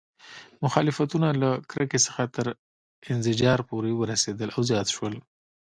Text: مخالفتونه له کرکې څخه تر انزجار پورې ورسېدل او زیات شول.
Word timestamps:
مخالفتونه 0.63 1.27
له 1.41 1.49
کرکې 1.71 1.99
څخه 2.05 2.21
تر 2.35 2.45
انزجار 3.11 3.59
پورې 3.69 3.91
ورسېدل 3.95 4.49
او 4.55 4.61
زیات 4.69 4.87
شول. 4.95 5.13